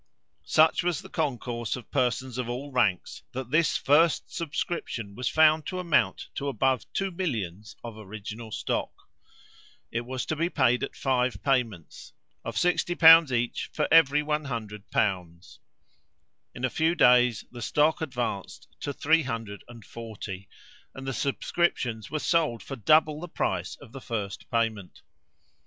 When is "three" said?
18.93-19.21